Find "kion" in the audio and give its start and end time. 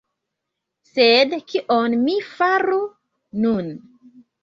1.53-1.99